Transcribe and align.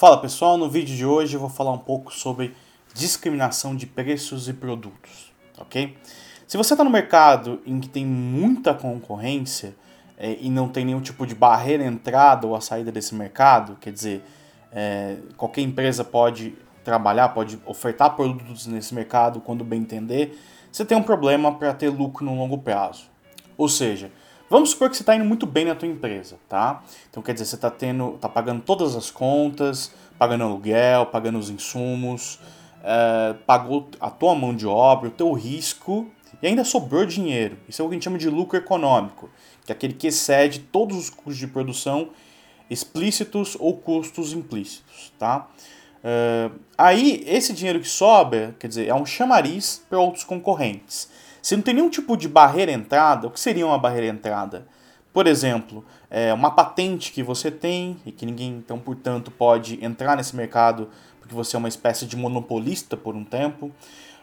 Fala 0.00 0.16
pessoal, 0.16 0.56
no 0.56 0.66
vídeo 0.66 0.96
de 0.96 1.04
hoje 1.04 1.34
eu 1.34 1.40
vou 1.40 1.50
falar 1.50 1.72
um 1.72 1.78
pouco 1.78 2.10
sobre 2.10 2.56
discriminação 2.94 3.76
de 3.76 3.86
preços 3.86 4.48
e 4.48 4.54
produtos, 4.54 5.30
ok? 5.58 5.94
Se 6.46 6.56
você 6.56 6.72
está 6.72 6.82
no 6.82 6.88
mercado 6.88 7.60
em 7.66 7.78
que 7.78 7.86
tem 7.86 8.06
muita 8.06 8.72
concorrência 8.72 9.76
é, 10.16 10.38
e 10.40 10.48
não 10.48 10.70
tem 10.70 10.86
nenhum 10.86 11.02
tipo 11.02 11.26
de 11.26 11.34
barreira 11.34 11.84
entrada 11.84 12.46
ou 12.46 12.56
a 12.56 12.62
saída 12.62 12.90
desse 12.90 13.14
mercado, 13.14 13.76
quer 13.78 13.92
dizer, 13.92 14.24
é, 14.72 15.18
qualquer 15.36 15.60
empresa 15.60 16.02
pode 16.02 16.54
trabalhar, 16.82 17.28
pode 17.28 17.60
ofertar 17.66 18.16
produtos 18.16 18.66
nesse 18.66 18.94
mercado 18.94 19.38
quando 19.38 19.62
bem 19.62 19.82
entender, 19.82 20.34
você 20.72 20.82
tem 20.82 20.96
um 20.96 21.02
problema 21.02 21.58
para 21.58 21.74
ter 21.74 21.90
lucro 21.90 22.24
no 22.24 22.34
longo 22.34 22.56
prazo. 22.56 23.04
Ou 23.54 23.68
seja, 23.68 24.10
Vamos 24.50 24.70
supor 24.70 24.90
que 24.90 24.96
você 24.96 25.04
está 25.04 25.14
indo 25.14 25.24
muito 25.24 25.46
bem 25.46 25.64
na 25.64 25.76
tua 25.76 25.86
empresa, 25.86 26.36
tá? 26.48 26.82
Então 27.08 27.22
quer 27.22 27.32
dizer, 27.32 27.44
você 27.44 27.54
está 27.54 27.70
tendo, 27.70 28.18
tá 28.20 28.28
pagando 28.28 28.60
todas 28.60 28.96
as 28.96 29.08
contas, 29.08 29.92
pagando 30.18 30.42
aluguel, 30.42 31.06
pagando 31.06 31.38
os 31.38 31.48
insumos, 31.48 32.40
é, 32.82 33.34
pagou 33.46 33.88
a 34.00 34.10
tua 34.10 34.34
mão 34.34 34.52
de 34.52 34.66
obra, 34.66 35.06
o 35.06 35.12
teu 35.12 35.32
risco 35.32 36.10
e 36.42 36.48
ainda 36.48 36.64
sobrou 36.64 37.06
dinheiro. 37.06 37.56
Isso 37.68 37.80
é 37.80 37.84
o 37.84 37.88
que 37.88 37.94
a 37.94 37.94
gente 37.94 38.02
chama 38.02 38.18
de 38.18 38.28
lucro 38.28 38.58
econômico, 38.58 39.30
que 39.64 39.70
é 39.70 39.74
aquele 39.74 39.94
que 39.94 40.08
excede 40.08 40.58
todos 40.58 40.96
os 40.96 41.10
custos 41.10 41.36
de 41.36 41.46
produção 41.46 42.08
explícitos 42.68 43.56
ou 43.58 43.76
custos 43.76 44.32
implícitos, 44.32 45.12
tá? 45.16 45.48
Uh, 46.02 46.58
aí, 46.76 47.22
esse 47.24 47.52
dinheiro 47.52 47.78
que 47.78 47.88
sobra, 47.88 48.56
quer 48.58 48.66
dizer, 48.66 48.88
é 48.88 48.94
um 48.94 49.06
chamariz 49.06 49.84
para 49.88 50.00
outros 50.00 50.24
concorrentes. 50.24 51.08
Se 51.42 51.56
não 51.56 51.62
tem 51.62 51.74
nenhum 51.74 51.90
tipo 51.90 52.16
de 52.16 52.28
barreira 52.28 52.72
entrada, 52.72 53.26
o 53.26 53.30
que 53.30 53.40
seria 53.40 53.66
uma 53.66 53.78
barreira 53.78 54.06
entrada? 54.06 54.66
Por 55.12 55.26
exemplo, 55.26 55.84
é 56.08 56.32
uma 56.32 56.50
patente 56.50 57.12
que 57.12 57.22
você 57.22 57.50
tem 57.50 57.96
e 58.06 58.12
que 58.12 58.24
ninguém, 58.24 58.50
então, 58.50 58.78
portanto, 58.78 59.30
pode 59.30 59.84
entrar 59.84 60.16
nesse 60.16 60.36
mercado 60.36 60.88
porque 61.20 61.34
você 61.34 61.56
é 61.56 61.58
uma 61.58 61.68
espécie 61.68 62.06
de 62.06 62.16
monopolista 62.16 62.96
por 62.96 63.14
um 63.14 63.24
tempo. 63.24 63.70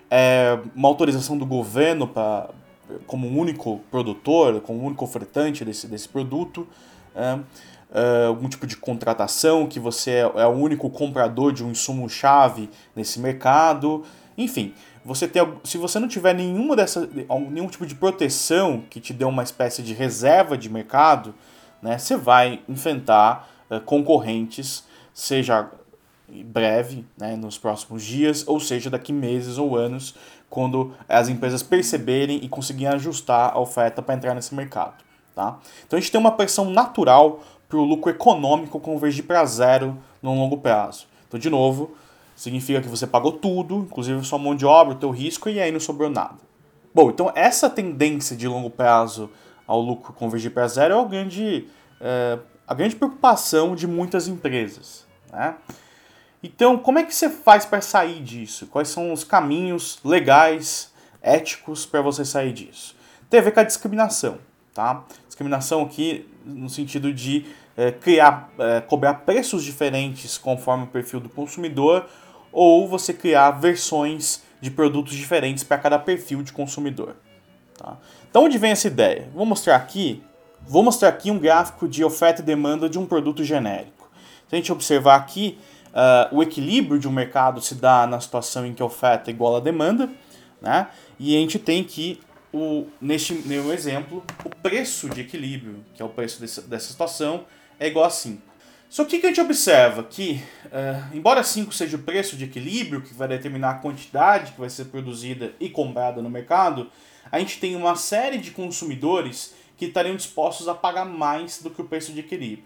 É 0.10 0.60
uma 0.76 0.88
autorização 0.88 1.38
do 1.38 1.46
governo 1.46 2.08
para 2.08 2.50
como 3.06 3.28
único 3.28 3.82
produtor, 3.92 4.62
como 4.62 4.86
único 4.86 5.04
ofertante 5.04 5.66
desse, 5.66 5.88
desse 5.88 6.08
produto. 6.08 6.68
É, 7.16 7.40
é, 7.94 8.26
algum 8.26 8.50
tipo 8.50 8.68
de 8.68 8.76
contratação 8.76 9.68
que 9.68 9.80
você 9.80 10.12
é, 10.12 10.22
é 10.22 10.46
o 10.46 10.52
único 10.52 10.90
comprador 10.90 11.54
de 11.54 11.64
um 11.64 11.72
insumo-chave 11.72 12.70
nesse 12.96 13.20
mercado. 13.20 14.04
Enfim, 14.38 14.74
você 15.08 15.32
se 15.64 15.78
você 15.78 16.00
não 16.00 16.08
tiver 16.08 16.34
nenhuma 16.34 16.76
dessa, 16.76 17.08
nenhum 17.50 17.68
tipo 17.68 17.86
de 17.86 17.96
proteção 17.96 18.84
que 18.90 19.00
te 19.00 19.14
dê 19.14 19.24
uma 19.24 19.42
espécie 19.42 19.82
de 19.82 19.94
reserva 19.94 20.58
de 20.58 20.70
mercado, 20.70 21.34
né, 21.82 21.98
você 21.98 22.18
vai 22.18 22.60
enfrentar 22.68 23.50
uh, 23.72 23.80
concorrentes, 23.80 24.84
seja 25.14 25.72
breve, 26.28 27.06
né, 27.18 27.38
nos 27.38 27.58
próximos 27.58 28.04
dias, 28.04 28.46
ou 28.46 28.60
seja, 28.60 28.90
daqui 28.90 29.14
meses 29.14 29.58
ou 29.58 29.78
anos, 29.78 30.14
quando 30.50 30.94
as 31.08 31.30
empresas 31.30 31.64
perceberem 31.64 32.44
e 32.44 32.50
conseguirem 32.50 32.94
ajustar 32.96 33.54
a 33.54 33.60
oferta 33.60 34.02
para 34.02 34.14
entrar 34.14 34.34
nesse 34.34 34.54
mercado. 34.54 35.06
Tá? 35.34 35.58
Então 35.86 35.96
a 35.96 36.02
gente 36.02 36.12
tem 36.12 36.20
uma 36.20 36.32
pressão 36.32 36.70
natural 36.70 37.42
para 37.70 37.78
o 37.78 37.84
lucro 37.86 38.12
econômico 38.12 38.78
convergir 38.78 39.26
para 39.26 39.46
zero 39.46 39.98
no 40.22 40.36
longo 40.36 40.58
prazo. 40.58 41.08
Então, 41.28 41.40
de 41.40 41.50
novo, 41.50 41.96
significa 42.38 42.80
que 42.80 42.88
você 42.88 43.08
pagou 43.08 43.34
tudo, 43.34 43.80
inclusive 43.80 44.24
sua 44.24 44.38
mão 44.38 44.56
de 44.56 44.66
obra, 44.66 44.94
o 44.94 44.98
teu 44.98 45.10
risco, 45.10 45.50
e 45.50 45.60
aí 45.60 45.72
não 45.72 45.80
sobrou 45.80 46.10
nada. 46.10 46.38
Bom, 46.94 47.10
então 47.10 47.32
essa 47.36 47.70
tendência 47.70 48.38
de 48.38 48.48
longo 48.48 48.70
prazo 48.70 49.30
ao 49.66 49.82
lucro 49.82 50.14
convergir 50.14 50.52
para 50.52 50.68
zero 50.68 50.94
é, 50.94 50.98
o 50.98 51.06
grande, 51.06 51.68
é 52.00 52.38
a 52.68 52.74
grande 52.74 52.96
preocupação 52.96 53.76
de 53.76 53.88
muitas 53.88 54.28
empresas. 54.28 55.06
Né? 55.32 55.56
Então, 56.42 56.78
como 56.78 57.00
é 57.00 57.04
que 57.04 57.14
você 57.14 57.30
faz 57.30 57.66
para 57.66 57.82
sair 57.82 58.22
disso? 58.22 58.68
Quais 58.68 58.88
são 58.88 59.12
os 59.12 59.24
caminhos 59.24 60.00
legais, 60.06 60.94
éticos 61.22 61.86
para 61.86 62.02
você 62.02 62.24
sair 62.24 62.54
disso? 62.54 62.96
Tem 63.30 63.40
a 63.40 63.44
ver 63.44 63.52
com 63.52 63.60
a 63.60 63.64
discriminação. 63.64 64.38
Tá? 64.74 65.04
Discriminação 65.26 65.82
aqui 65.82 66.30
no 66.46 66.70
sentido 66.70 67.12
de 67.12 67.48
é, 67.76 67.92
criar, 67.92 68.50
é, 68.60 68.80
cobrar 68.82 69.16
preços 69.16 69.64
diferentes 69.64 70.38
conforme 70.38 70.84
o 70.84 70.88
perfil 70.88 71.20
do 71.20 71.30
consumidor 71.30 72.08
ou 72.60 72.88
você 72.88 73.14
criar 73.14 73.52
versões 73.52 74.42
de 74.60 74.72
produtos 74.72 75.14
diferentes 75.14 75.64
para 75.64 75.78
cada 75.78 76.00
perfil 76.00 76.42
de 76.42 76.52
consumidor. 76.52 77.16
Tá? 77.78 77.98
Então, 78.28 78.46
onde 78.46 78.58
vem 78.58 78.72
essa 78.72 78.88
ideia? 78.88 79.30
Vou 79.32 79.46
mostrar 79.46 79.76
aqui, 79.76 80.24
vou 80.68 80.82
mostrar 80.82 81.10
aqui 81.10 81.30
um 81.30 81.38
gráfico 81.38 81.88
de 81.88 82.04
oferta 82.04 82.42
e 82.42 82.44
demanda 82.44 82.90
de 82.90 82.98
um 82.98 83.06
produto 83.06 83.44
genérico. 83.44 84.10
Se 84.50 84.56
a 84.56 84.58
gente 84.58 84.72
observar 84.72 85.18
aqui, 85.18 85.60
uh, 85.90 86.36
o 86.36 86.42
equilíbrio 86.42 87.00
de 87.00 87.08
um 87.08 87.12
mercado 87.12 87.62
se 87.62 87.76
dá 87.76 88.08
na 88.08 88.20
situação 88.20 88.66
em 88.66 88.74
que 88.74 88.82
a 88.82 88.88
oferta 88.88 89.30
é 89.30 89.32
igual 89.32 89.58
à 89.58 89.60
demanda, 89.60 90.10
né? 90.60 90.88
e 91.20 91.38
a 91.38 91.40
gente 91.40 91.60
tem 91.60 91.84
que, 91.84 92.20
o, 92.52 92.88
neste 93.00 93.36
meu 93.36 93.72
exemplo, 93.72 94.24
o 94.44 94.50
preço 94.50 95.08
de 95.10 95.22
equilíbrio, 95.22 95.86
que 95.94 96.02
é 96.02 96.06
o 96.06 96.10
preço 96.10 96.42
desse, 96.42 96.62
dessa 96.62 96.88
situação, 96.88 97.46
é 97.80 97.86
igual 97.86 98.06
a 98.06 98.10
5. 98.10 98.47
Só 98.90 99.04
que 99.04 99.18
o 99.18 99.20
que 99.20 99.26
a 99.26 99.30
gente 99.30 99.42
observa? 99.42 100.04
Que, 100.04 100.42
uh, 100.66 101.16
embora 101.16 101.44
5 101.44 101.74
seja 101.74 101.98
o 101.98 102.02
preço 102.02 102.38
de 102.38 102.46
equilíbrio, 102.46 103.02
que 103.02 103.14
vai 103.14 103.28
determinar 103.28 103.72
a 103.72 103.76
quantidade 103.76 104.54
que 104.54 104.60
vai 104.60 104.70
ser 104.70 104.86
produzida 104.86 105.54
e 105.60 105.70
comprada 105.70 106.22
no 106.22 106.30
mercado, 106.30 106.90
a 107.30 107.40
gente 107.40 107.60
tem 107.60 107.76
uma 107.76 107.96
série 107.96 108.38
de 108.38 108.52
consumidores 108.52 109.54
que 109.76 109.86
estariam 109.86 110.16
dispostos 110.16 110.68
a 110.68 110.74
pagar 110.74 111.06
mais 111.06 111.62
do 111.62 111.70
que 111.70 111.82
o 111.82 111.86
preço 111.86 112.14
de 112.14 112.22
equilíbrio. 112.22 112.66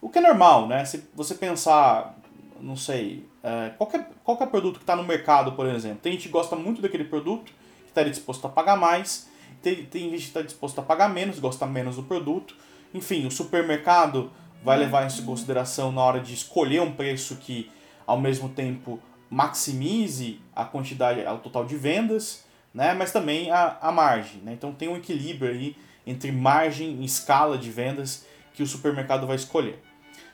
O 0.00 0.10
que 0.10 0.18
é 0.18 0.20
normal, 0.20 0.68
né? 0.68 0.84
Se 0.84 1.02
você 1.14 1.34
pensar, 1.34 2.14
não 2.60 2.76
sei, 2.76 3.26
uh, 3.42 3.74
qualquer, 3.78 4.10
qualquer 4.22 4.46
produto 4.48 4.76
que 4.76 4.82
está 4.82 4.94
no 4.94 5.04
mercado, 5.04 5.52
por 5.52 5.66
exemplo, 5.66 6.00
tem 6.02 6.12
gente 6.12 6.24
que 6.24 6.28
gosta 6.28 6.54
muito 6.54 6.82
daquele 6.82 7.04
produto, 7.04 7.46
que 7.82 7.88
estaria 7.88 8.10
disposto 8.10 8.46
a 8.46 8.50
pagar 8.50 8.76
mais, 8.76 9.28
tem, 9.62 9.84
tem 9.86 10.10
gente 10.10 10.20
que 10.20 10.28
está 10.28 10.42
disposto 10.42 10.78
a 10.78 10.82
pagar 10.82 11.08
menos, 11.08 11.38
gosta 11.38 11.66
menos 11.66 11.96
do 11.96 12.02
produto. 12.02 12.54
Enfim, 12.94 13.26
o 13.26 13.30
supermercado 13.30 14.30
vai 14.66 14.76
levar 14.76 15.06
isso 15.06 15.22
em 15.22 15.24
consideração 15.24 15.92
na 15.92 16.02
hora 16.02 16.18
de 16.18 16.34
escolher 16.34 16.82
um 16.82 16.90
preço 16.90 17.36
que, 17.36 17.70
ao 18.04 18.18
mesmo 18.18 18.48
tempo, 18.48 19.00
maximize 19.30 20.40
a 20.56 20.64
quantidade, 20.64 21.20
o 21.20 21.38
total 21.38 21.64
de 21.64 21.76
vendas, 21.76 22.44
né? 22.74 22.92
mas 22.92 23.12
também 23.12 23.48
a, 23.48 23.78
a 23.80 23.92
margem. 23.92 24.40
Né? 24.42 24.54
Então 24.54 24.72
tem 24.72 24.88
um 24.88 24.96
equilíbrio 24.96 25.52
aí 25.52 25.76
entre 26.04 26.32
margem 26.32 27.00
e 27.00 27.04
escala 27.04 27.56
de 27.56 27.70
vendas 27.70 28.26
que 28.54 28.62
o 28.64 28.66
supermercado 28.66 29.24
vai 29.24 29.36
escolher. 29.36 29.80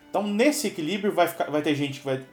Então 0.09 0.27
nesse 0.27 0.67
equilíbrio 0.67 1.13
vai, 1.13 1.29
ficar, 1.29 1.51
vai 1.51 1.61
ter 1.61 1.75
gente 1.75 1.99
que 1.99 2.07
vai 2.07 2.15
estar 2.15 2.27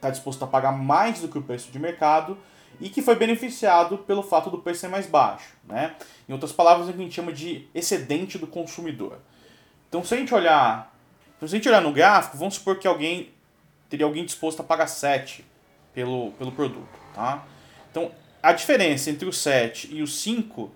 tá 0.00 0.10
disposto 0.10 0.42
a 0.42 0.46
pagar 0.48 0.72
mais 0.72 1.20
do 1.20 1.28
que 1.28 1.38
o 1.38 1.42
preço 1.42 1.70
de 1.70 1.78
mercado 1.78 2.36
e 2.80 2.88
que 2.88 3.00
foi 3.00 3.14
beneficiado 3.14 3.98
pelo 3.98 4.24
fato 4.24 4.50
do 4.50 4.58
preço 4.58 4.80
ser 4.80 4.88
mais 4.88 5.06
baixo. 5.06 5.54
Né? 5.62 5.94
Em 6.28 6.32
outras 6.32 6.50
palavras, 6.50 6.88
é 6.88 6.90
o 6.90 6.94
que 6.94 7.00
a 7.00 7.04
gente 7.04 7.14
chama 7.14 7.32
de 7.32 7.68
excedente 7.72 8.38
do 8.38 8.48
consumidor. 8.48 9.20
Então 9.88 10.02
se 10.02 10.14
a 10.14 10.16
gente 10.16 10.34
olhar 10.34 10.97
então, 11.38 11.48
se 11.48 11.54
a 11.54 11.58
gente 11.58 11.68
olhar 11.68 11.80
no 11.80 11.92
gráfico, 11.92 12.36
vamos 12.36 12.56
supor 12.56 12.80
que 12.80 12.86
alguém 12.88 13.30
teria 13.88 14.04
alguém 14.04 14.24
disposto 14.24 14.58
a 14.58 14.64
pagar 14.64 14.88
7 14.88 15.44
pelo, 15.94 16.32
pelo 16.32 16.50
produto. 16.50 16.88
Tá? 17.14 17.46
Então, 17.90 18.10
a 18.42 18.52
diferença 18.52 19.08
entre 19.08 19.26
o 19.26 19.32
7 19.32 19.88
e 19.94 20.02
o 20.02 20.06
5, 20.06 20.68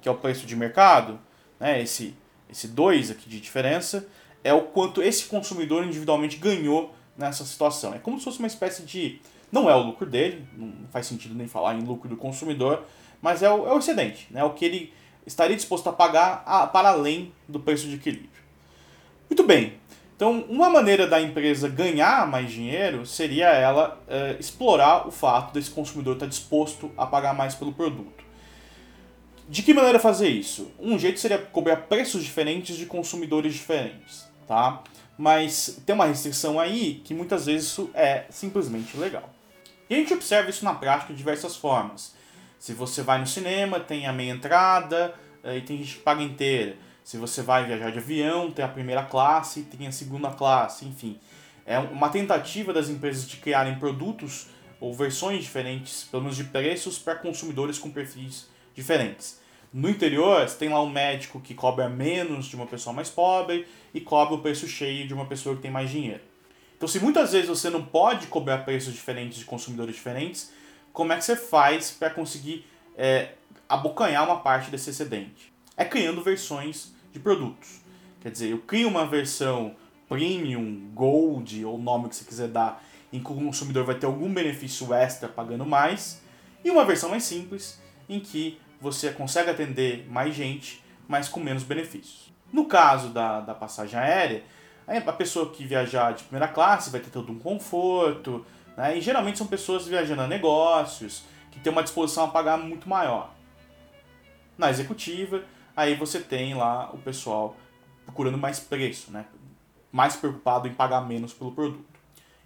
que 0.00 0.08
é 0.08 0.12
o 0.12 0.14
preço 0.14 0.46
de 0.46 0.54
mercado, 0.54 1.18
né, 1.58 1.82
esse, 1.82 2.14
esse 2.48 2.68
2 2.68 3.10
aqui 3.10 3.28
de 3.28 3.40
diferença, 3.40 4.06
é 4.44 4.54
o 4.54 4.62
quanto 4.62 5.02
esse 5.02 5.24
consumidor 5.24 5.84
individualmente 5.84 6.36
ganhou 6.36 6.94
nessa 7.18 7.44
situação. 7.44 7.92
É 7.92 7.98
como 7.98 8.16
se 8.18 8.24
fosse 8.24 8.38
uma 8.38 8.46
espécie 8.46 8.82
de. 8.82 9.20
Não 9.50 9.68
é 9.68 9.74
o 9.74 9.82
lucro 9.82 10.08
dele, 10.08 10.46
não 10.56 10.86
faz 10.92 11.06
sentido 11.06 11.34
nem 11.34 11.48
falar 11.48 11.74
em 11.74 11.82
lucro 11.82 12.08
do 12.08 12.16
consumidor, 12.16 12.84
mas 13.20 13.42
é 13.42 13.50
o, 13.50 13.66
é 13.66 13.72
o 13.72 13.78
excedente, 13.78 14.28
né, 14.30 14.44
o 14.44 14.50
que 14.50 14.64
ele 14.64 14.92
estaria 15.26 15.56
disposto 15.56 15.88
a 15.88 15.92
pagar 15.92 16.44
a, 16.46 16.66
para 16.66 16.90
além 16.90 17.32
do 17.48 17.58
preço 17.58 17.88
de 17.88 17.96
equilíbrio. 17.96 18.30
Muito 19.28 19.42
bem, 19.44 19.74
então, 20.24 20.42
uma 20.48 20.70
maneira 20.70 21.06
da 21.06 21.20
empresa 21.20 21.68
ganhar 21.68 22.26
mais 22.26 22.50
dinheiro 22.50 23.04
seria 23.04 23.48
ela 23.48 24.02
é, 24.08 24.38
explorar 24.40 25.06
o 25.06 25.10
fato 25.10 25.52
desse 25.52 25.68
consumidor 25.68 26.14
estar 26.14 26.24
disposto 26.24 26.90
a 26.96 27.04
pagar 27.04 27.34
mais 27.34 27.54
pelo 27.54 27.74
produto. 27.74 28.24
De 29.46 29.62
que 29.62 29.74
maneira 29.74 29.98
fazer 29.98 30.30
isso? 30.30 30.72
Um 30.80 30.98
jeito 30.98 31.20
seria 31.20 31.36
cobrar 31.36 31.76
preços 31.76 32.24
diferentes 32.24 32.74
de 32.74 32.86
consumidores 32.86 33.52
diferentes, 33.52 34.26
tá? 34.48 34.82
Mas 35.18 35.78
tem 35.84 35.94
uma 35.94 36.06
restrição 36.06 36.58
aí 36.58 37.02
que 37.04 37.12
muitas 37.12 37.44
vezes 37.44 37.66
isso 37.66 37.90
é 37.92 38.24
simplesmente 38.30 38.96
legal. 38.96 39.28
E 39.90 39.94
a 39.94 39.98
gente 39.98 40.14
observa 40.14 40.48
isso 40.48 40.64
na 40.64 40.72
prática 40.72 41.12
de 41.12 41.18
diversas 41.18 41.54
formas. 41.54 42.14
Se 42.58 42.72
você 42.72 43.02
vai 43.02 43.18
no 43.18 43.26
cinema, 43.26 43.78
tem 43.78 44.06
a 44.06 44.12
meia 44.14 44.32
entrada 44.32 45.14
eh, 45.42 45.58
e 45.58 45.60
tem 45.60 45.76
gente 45.76 45.96
que 45.96 46.00
paga 46.00 46.22
inteira. 46.22 46.78
Se 47.04 47.18
você 47.18 47.42
vai 47.42 47.66
viajar 47.66 47.90
de 47.90 47.98
avião, 47.98 48.50
tem 48.50 48.64
a 48.64 48.68
primeira 48.68 49.04
classe, 49.04 49.62
tem 49.62 49.86
a 49.86 49.92
segunda 49.92 50.30
classe, 50.30 50.86
enfim. 50.86 51.20
É 51.66 51.78
uma 51.78 52.08
tentativa 52.08 52.72
das 52.72 52.88
empresas 52.88 53.28
de 53.28 53.36
criarem 53.36 53.78
produtos 53.78 54.48
ou 54.80 54.92
versões 54.94 55.44
diferentes, 55.44 56.04
pelo 56.04 56.22
menos 56.22 56.36
de 56.36 56.44
preços, 56.44 56.98
para 56.98 57.14
consumidores 57.14 57.78
com 57.78 57.90
perfis 57.90 58.48
diferentes. 58.74 59.38
No 59.70 59.90
interior, 59.90 60.48
você 60.48 60.56
tem 60.56 60.70
lá 60.70 60.82
um 60.82 60.88
médico 60.88 61.40
que 61.40 61.52
cobra 61.52 61.90
menos 61.90 62.46
de 62.46 62.56
uma 62.56 62.66
pessoa 62.66 62.94
mais 62.94 63.10
pobre 63.10 63.66
e 63.92 64.00
cobra 64.00 64.34
o 64.34 64.40
preço 64.40 64.66
cheio 64.66 65.06
de 65.06 65.12
uma 65.12 65.26
pessoa 65.26 65.56
que 65.56 65.62
tem 65.62 65.70
mais 65.70 65.90
dinheiro. 65.90 66.22
Então, 66.76 66.88
se 66.88 67.00
muitas 67.00 67.32
vezes 67.32 67.48
você 67.48 67.68
não 67.68 67.84
pode 67.84 68.28
cobrar 68.28 68.58
preços 68.58 68.94
diferentes 68.94 69.38
de 69.38 69.44
consumidores 69.44 69.94
diferentes, 69.94 70.52
como 70.92 71.12
é 71.12 71.16
que 71.16 71.24
você 71.24 71.36
faz 71.36 71.90
para 71.90 72.08
conseguir 72.08 72.66
é, 72.96 73.32
abocanhar 73.68 74.24
uma 74.24 74.40
parte 74.40 74.70
desse 74.70 74.88
excedente? 74.88 75.52
É 75.76 75.84
criando 75.84 76.22
versões 76.22 76.93
de 77.14 77.20
produtos. 77.20 77.80
Quer 78.20 78.30
dizer, 78.30 78.50
eu 78.50 78.58
crio 78.58 78.88
uma 78.88 79.06
versão 79.06 79.74
premium, 80.08 80.90
gold, 80.92 81.64
ou 81.64 81.78
nome 81.78 82.08
que 82.08 82.16
você 82.16 82.24
quiser 82.24 82.48
dar, 82.48 82.84
em 83.12 83.22
que 83.22 83.32
o 83.32 83.34
consumidor 83.36 83.84
vai 83.84 83.94
ter 83.94 84.06
algum 84.06 84.32
benefício 84.32 84.92
extra 84.92 85.28
pagando 85.28 85.64
mais, 85.64 86.20
e 86.64 86.70
uma 86.70 86.84
versão 86.84 87.10
mais 87.10 87.22
simples, 87.22 87.80
em 88.08 88.18
que 88.18 88.58
você 88.80 89.12
consegue 89.12 89.48
atender 89.48 90.06
mais 90.10 90.34
gente, 90.34 90.82
mas 91.06 91.28
com 91.28 91.40
menos 91.40 91.62
benefícios. 91.62 92.32
No 92.52 92.66
caso 92.66 93.08
da, 93.10 93.40
da 93.40 93.54
passagem 93.54 93.98
aérea, 93.98 94.42
a 94.86 95.12
pessoa 95.12 95.50
que 95.50 95.64
viajar 95.64 96.12
de 96.12 96.24
primeira 96.24 96.48
classe 96.48 96.90
vai 96.90 97.00
ter 97.00 97.10
todo 97.10 97.30
um 97.32 97.38
conforto, 97.38 98.44
né? 98.76 98.98
e 98.98 99.00
geralmente 99.00 99.38
são 99.38 99.46
pessoas 99.46 99.86
viajando 99.86 100.22
a 100.22 100.26
negócios, 100.26 101.22
que 101.50 101.60
têm 101.60 101.72
uma 101.72 101.82
disposição 101.82 102.24
a 102.24 102.28
pagar 102.28 102.58
muito 102.58 102.88
maior. 102.88 103.32
Na 104.58 104.70
executiva, 104.70 105.42
aí 105.76 105.94
você 105.94 106.20
tem 106.20 106.54
lá 106.54 106.90
o 106.92 106.98
pessoal 106.98 107.56
procurando 108.04 108.38
mais 108.38 108.60
preço, 108.60 109.10
né? 109.10 109.26
mais 109.94 110.16
preocupado 110.16 110.66
em 110.66 110.74
pagar 110.74 111.02
menos 111.02 111.32
pelo 111.32 111.52
produto. 111.52 111.84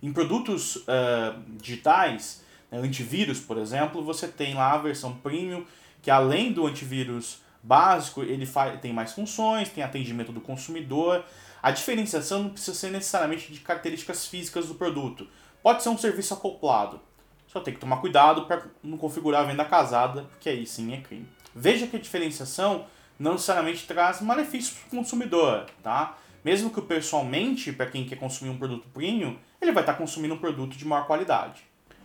Em 0.03 0.13
produtos 0.13 0.77
uh, 0.77 1.41
digitais, 1.57 2.45
né, 2.71 2.79
antivírus, 2.79 3.41
por 3.41 3.57
exemplo, 3.57 4.05
você 4.05 4.29
tem 4.29 4.53
lá 4.53 4.73
a 4.73 4.79
versão 4.79 5.15
premium, 5.15 5.65
que 6.03 6.11
além 6.11 6.53
do 6.53 6.67
antivírus 6.67 7.41
básico, 7.63 8.23
ele 8.23 8.45
faz, 8.45 8.79
tem 8.81 8.93
mais 8.93 9.13
funções, 9.13 9.71
tem 9.71 9.83
atendimento 9.83 10.31
do 10.31 10.43
consumidor. 10.43 11.25
A 11.63 11.71
diferenciação 11.71 12.43
não 12.43 12.51
precisa 12.51 12.77
ser 12.77 12.91
necessariamente 12.91 13.51
de 13.51 13.61
características 13.61 14.27
físicas 14.27 14.67
do 14.67 14.75
produto. 14.75 15.27
Pode 15.63 15.83
ser 15.83 15.89
um 15.89 15.97
serviço 15.97 16.35
acoplado. 16.35 17.01
Só 17.47 17.61
tem 17.61 17.73
que 17.73 17.81
tomar 17.81 17.97
cuidado 17.97 18.45
para 18.45 18.67
não 18.83 18.99
configurar 18.99 19.41
a 19.41 19.47
venda 19.47 19.65
casada, 19.65 20.25
porque 20.25 20.51
aí 20.51 20.67
sim 20.67 20.93
é 20.93 21.01
crime. 21.01 21.27
Veja 21.55 21.87
que 21.87 21.97
a 21.97 21.99
diferenciação 21.99 22.85
não 23.19 23.33
necessariamente 23.33 23.87
traz 23.87 24.21
malefícios 24.21 24.79
para 24.79 24.87
o 24.87 24.91
consumidor, 24.91 25.67
tá? 25.83 26.17
Mesmo 26.45 26.71
que 26.71 26.81
pessoalmente, 26.81 27.73
para 27.73 27.87
quem 27.87 28.07
quer 28.07 28.17
consumir 28.17 28.51
um 28.51 28.59
produto 28.59 28.87
premium, 28.95 29.37
ele 29.61 29.73
vai 29.73 29.83
estar 29.83 29.95
tá 29.95 29.99
consumindo 29.99 30.35
um 30.35 30.39
produto 30.39 30.77
de 30.77 30.85
maior 30.87 31.07
qualidade. 31.07 31.63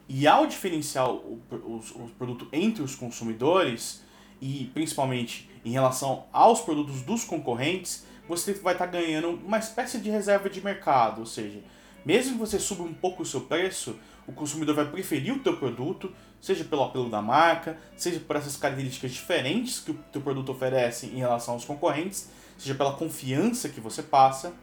E 0.10 0.28
ao 0.28 0.48
diferenciar 0.48 1.10
o, 1.10 1.42
o, 1.52 1.82
o 1.96 2.10
produto 2.18 2.48
entre 2.52 2.82
os 2.82 2.96
consumidores, 2.96 4.04
e 4.42 4.70
principalmente 4.74 5.50
em 5.64 5.72
relação 5.72 6.26
aos 6.34 6.62
produtos 6.62 7.02
dos 7.02 7.24
concorrentes, 7.24 8.06
você 8.28 8.54
vai 8.54 8.74
estar 8.74 8.88
ganhando 8.88 9.30
uma 9.46 9.58
espécie 9.58 10.00
de 10.00 10.10
reserva 10.10 10.50
de 10.50 10.64
mercado, 10.64 11.20
ou 11.20 11.26
seja, 11.26 11.64
mesmo 12.06 12.34
que 12.34 12.40
você 12.40 12.60
suba 12.60 12.84
um 12.84 12.94
pouco 12.94 13.24
o 13.24 13.26
seu 13.26 13.42
preço, 13.42 13.98
o 14.28 14.32
consumidor 14.32 14.76
vai 14.76 14.86
preferir 14.86 15.34
o 15.34 15.40
teu 15.40 15.58
produto, 15.58 16.14
seja 16.40 16.64
pelo 16.64 16.84
apelo 16.84 17.10
da 17.10 17.22
marca, 17.22 17.78
seja 17.96 18.20
por 18.20 18.36
essas 18.36 18.56
características 18.56 19.12
diferentes 19.12 19.80
que 19.80 19.92
o 19.92 20.00
teu 20.12 20.22
produto 20.22 20.52
oferece 20.52 21.08
em 21.08 21.18
relação 21.18 21.54
aos 21.54 21.66
concorrentes, 21.66 22.30
seja 22.58 22.76
pela 22.76 22.94
confiança 22.94 23.70
que 23.70 23.80
você 23.80 24.02
passa, 24.02 24.54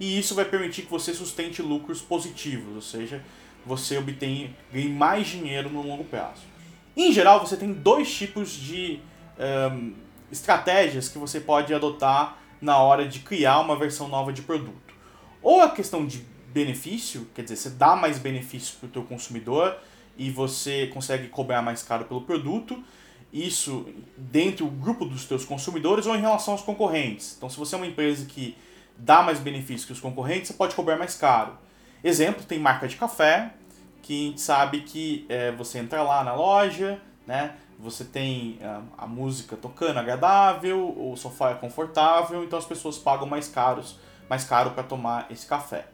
e 0.00 0.18
isso 0.18 0.34
vai 0.34 0.44
permitir 0.44 0.82
que 0.82 0.90
você 0.90 1.12
sustente 1.12 1.62
lucros 1.62 2.00
positivos, 2.00 2.74
ou 2.74 2.82
seja, 2.82 3.22
você 3.64 3.98
obtém 3.98 4.56
ganhe 4.72 4.88
mais 4.88 5.28
dinheiro 5.28 5.70
no 5.70 5.82
longo 5.82 6.04
prazo. 6.04 6.42
Em 6.96 7.12
geral, 7.12 7.40
você 7.40 7.56
tem 7.56 7.72
dois 7.72 8.12
tipos 8.12 8.50
de 8.50 9.00
um, 9.72 9.94
estratégias 10.30 11.08
que 11.08 11.18
você 11.18 11.40
pode 11.40 11.72
adotar 11.72 12.38
na 12.60 12.78
hora 12.78 13.06
de 13.06 13.20
criar 13.20 13.60
uma 13.60 13.76
versão 13.76 14.08
nova 14.08 14.32
de 14.32 14.42
produto. 14.42 14.94
Ou 15.42 15.60
a 15.60 15.70
questão 15.70 16.06
de 16.06 16.24
benefício, 16.52 17.26
quer 17.34 17.42
dizer, 17.42 17.56
você 17.56 17.70
dá 17.70 17.96
mais 17.96 18.18
benefício 18.18 18.76
para 18.78 18.86
o 18.86 18.90
teu 18.90 19.02
consumidor 19.02 19.76
e 20.16 20.30
você 20.30 20.88
consegue 20.88 21.28
cobrar 21.28 21.62
mais 21.62 21.82
caro 21.82 22.04
pelo 22.04 22.22
produto, 22.22 22.82
isso 23.32 23.86
dentro 24.16 24.66
do 24.66 24.70
grupo 24.70 25.04
dos 25.04 25.24
teus 25.24 25.44
consumidores 25.44 26.06
ou 26.06 26.14
em 26.14 26.20
relação 26.20 26.52
aos 26.52 26.62
concorrentes. 26.62 27.34
Então, 27.36 27.48
se 27.48 27.56
você 27.56 27.74
é 27.74 27.78
uma 27.78 27.86
empresa 27.86 28.26
que 28.26 28.56
dá 28.96 29.22
mais 29.22 29.38
benefício 29.38 29.86
que 29.86 29.92
os 29.92 30.00
concorrentes, 30.00 30.48
você 30.48 30.54
pode 30.54 30.74
cobrar 30.74 30.96
mais 30.96 31.14
caro. 31.14 31.56
Exemplo, 32.04 32.44
tem 32.44 32.58
marca 32.58 32.86
de 32.86 32.96
café, 32.96 33.54
que 34.02 34.34
sabe 34.36 34.80
que 34.80 35.24
é, 35.28 35.52
você 35.52 35.78
entra 35.78 36.02
lá 36.02 36.22
na 36.22 36.34
loja, 36.34 37.00
né? 37.26 37.54
Você 37.78 38.04
tem 38.04 38.58
a, 38.62 38.82
ah, 38.98 39.04
a 39.04 39.06
música 39.06 39.56
tocando 39.56 39.98
agradável, 39.98 40.94
o 40.96 41.16
sofá 41.16 41.50
é 41.50 41.54
confortável, 41.54 42.44
então 42.44 42.58
as 42.58 42.64
pessoas 42.64 42.98
pagam 42.98 43.26
mais 43.26 43.48
caros, 43.48 43.98
mais 44.28 44.44
caro 44.44 44.70
para 44.72 44.82
tomar 44.82 45.26
esse 45.30 45.46
café. 45.46 45.86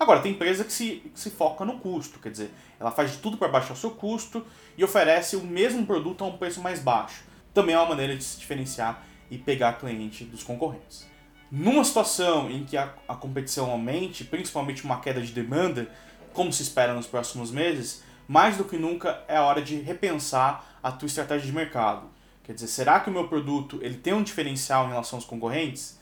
Agora, 0.00 0.20
tem 0.20 0.32
empresa 0.32 0.64
que 0.64 0.72
se, 0.72 1.10
que 1.12 1.20
se 1.20 1.28
foca 1.28 1.62
no 1.62 1.78
custo, 1.78 2.18
quer 2.18 2.30
dizer, 2.30 2.50
ela 2.80 2.90
faz 2.90 3.12
de 3.12 3.18
tudo 3.18 3.36
para 3.36 3.48
baixar 3.48 3.74
o 3.74 3.76
seu 3.76 3.90
custo 3.90 4.42
e 4.74 4.82
oferece 4.82 5.36
o 5.36 5.44
mesmo 5.44 5.84
produto 5.84 6.24
a 6.24 6.26
um 6.26 6.38
preço 6.38 6.62
mais 6.62 6.80
baixo. 6.80 7.22
Também 7.52 7.74
é 7.74 7.78
uma 7.78 7.90
maneira 7.90 8.16
de 8.16 8.24
se 8.24 8.38
diferenciar 8.38 9.04
e 9.30 9.36
pegar 9.36 9.74
cliente 9.74 10.24
dos 10.24 10.42
concorrentes. 10.42 11.06
Numa 11.52 11.84
situação 11.84 12.50
em 12.50 12.64
que 12.64 12.78
a, 12.78 12.94
a 13.06 13.14
competição 13.14 13.70
aumente, 13.70 14.24
principalmente 14.24 14.84
uma 14.84 15.00
queda 15.00 15.20
de 15.20 15.32
demanda, 15.32 15.90
como 16.32 16.50
se 16.50 16.62
espera 16.62 16.94
nos 16.94 17.06
próximos 17.06 17.50
meses, 17.50 18.02
mais 18.26 18.56
do 18.56 18.64
que 18.64 18.78
nunca 18.78 19.22
é 19.28 19.38
hora 19.38 19.60
de 19.60 19.76
repensar 19.80 20.78
a 20.82 20.90
tua 20.90 21.08
estratégia 21.08 21.46
de 21.46 21.52
mercado. 21.52 22.08
Quer 22.42 22.54
dizer, 22.54 22.68
será 22.68 23.00
que 23.00 23.10
o 23.10 23.12
meu 23.12 23.28
produto 23.28 23.78
ele 23.82 23.98
tem 23.98 24.14
um 24.14 24.22
diferencial 24.22 24.86
em 24.86 24.90
relação 24.90 25.18
aos 25.18 25.26
concorrentes? 25.26 25.99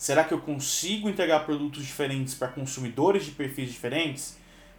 Será 0.00 0.24
que 0.24 0.32
eu 0.32 0.40
consigo 0.40 1.10
entregar 1.10 1.40
produtos 1.40 1.84
diferentes 1.84 2.32
para 2.32 2.48
consumidores 2.48 3.22
de 3.26 3.32
perfis 3.32 3.70
diferentes? 3.70 4.38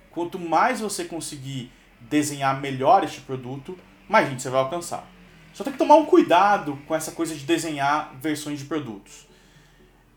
Quanto 0.10 0.40
mais 0.40 0.80
você 0.80 1.06
conseguir 1.06 1.72
desenhar 2.00 2.60
melhor 2.60 3.04
este 3.04 3.22
produto, 3.22 3.78
mais 4.10 4.28
gente 4.28 4.42
você 4.42 4.50
vai 4.50 4.60
alcançar. 4.60 5.08
Só 5.54 5.64
tem 5.64 5.74
que 5.74 5.78
tomar 5.78 5.98
um 5.98 6.08
cuidado 6.08 6.76
com 6.88 6.96
essa 6.96 7.12
coisa 7.12 7.36
de 7.36 7.44
desenhar 7.46 8.16
versões 8.20 8.58
de 8.58 8.66
produtos. 8.66 9.28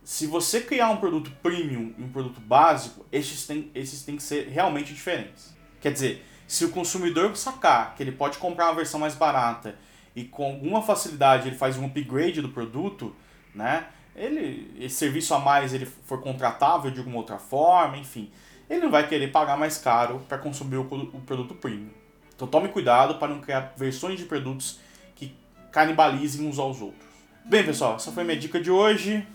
Se 0.03 0.27
você 0.27 0.63
criar 0.63 0.89
um 0.89 0.97
produto 0.97 1.31
premium 1.43 1.93
e 1.99 2.03
um 2.03 2.09
produto 2.09 2.41
básico, 2.41 3.05
esses 3.13 3.47
têm, 3.47 3.71
esses 3.75 4.05
têm 4.05 4.17
que 4.17 4.23
ser 4.23 4.49
realmente 4.49 4.95
diferentes. 4.95 5.55
Quer 5.83 5.93
dizer, 5.93 6.27
se 6.49 6.65
o 6.65 6.71
consumidor 6.71 7.37
sacar 7.37 7.95
que 7.95 8.03
ele 8.03 8.13
pode 8.13 8.39
comprar 8.39 8.69
uma 8.69 8.77
versão 8.77 8.99
mais 8.99 9.15
barata 9.15 9.79
e 10.17 10.25
com 10.25 10.47
alguma 10.47 10.81
facilidade 10.81 11.49
ele 11.49 11.57
faz 11.57 11.77
um 11.77 11.85
upgrade 11.85 12.41
do 12.41 12.49
produto, 12.49 13.15
né? 13.55 13.89
Ele, 14.15 14.73
esse 14.79 14.95
serviço 14.97 15.35
a 15.35 15.39
mais 15.39 15.75
ele 15.75 15.87
for 15.87 16.21
contratável 16.21 16.91
de 16.91 16.99
alguma 16.99 17.19
outra 17.19 17.39
forma, 17.39 17.97
enfim, 17.97 18.31
ele 18.71 18.81
não 18.81 18.91
vai 18.91 19.09
querer 19.09 19.33
pagar 19.33 19.57
mais 19.57 19.79
caro 19.79 20.21
para 20.29 20.39
consumir 20.39 20.77
o, 20.77 20.83
o 20.83 21.21
produto 21.21 21.55
premium. 21.55 21.91
Então 22.35 22.47
tome 22.47 22.69
cuidado 22.69 23.17
para 23.17 23.29
não 23.29 23.41
criar 23.41 23.73
versões 23.77 24.19
de 24.19 24.25
produtos 24.25 24.81
que 25.15 25.35
canibalizem 25.73 26.47
uns 26.47 26.59
aos 26.59 26.81
outros. 26.81 27.05
Bem, 27.45 27.65
pessoal, 27.65 27.97
essa 27.97 28.11
foi 28.11 28.25
minha 28.25 28.39
dica 28.39 28.61
de 28.61 28.71
hoje. 28.71 29.27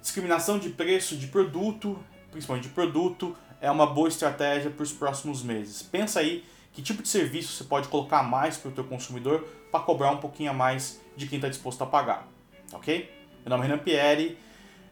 Discriminação 0.00 0.58
de 0.58 0.68
preço 0.70 1.16
de 1.16 1.26
produto, 1.26 1.98
principalmente 2.30 2.68
de 2.68 2.74
produto, 2.74 3.36
é 3.60 3.70
uma 3.70 3.86
boa 3.86 4.08
estratégia 4.08 4.70
para 4.70 4.82
os 4.82 4.92
próximos 4.92 5.42
meses. 5.42 5.82
Pensa 5.82 6.20
aí 6.20 6.44
que 6.72 6.82
tipo 6.82 7.02
de 7.02 7.08
serviço 7.08 7.52
você 7.54 7.64
pode 7.64 7.88
colocar 7.88 8.22
mais 8.22 8.56
para 8.56 8.68
o 8.68 8.72
teu 8.72 8.84
consumidor 8.84 9.46
para 9.70 9.80
cobrar 9.80 10.10
um 10.10 10.18
pouquinho 10.18 10.50
a 10.50 10.54
mais 10.54 11.00
de 11.16 11.26
quem 11.26 11.38
está 11.38 11.48
disposto 11.48 11.82
a 11.82 11.86
pagar, 11.86 12.28
ok? 12.72 13.15
Meu 13.46 13.56
nome 13.56 13.64
é 13.64 13.70
Renan 13.70 13.78
Pieri, 13.80 14.36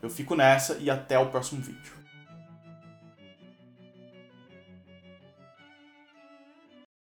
eu 0.00 0.08
fico 0.08 0.37
nessa 0.37 0.78
e 0.78 0.88
até 0.88 1.18
o 1.18 1.26
próximo 1.26 1.61
vídeo. 1.61 1.92